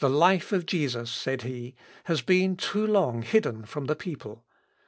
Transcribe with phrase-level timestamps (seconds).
[0.01, 4.43] "The life of Jesus," said he, "has been too long hidden from the people.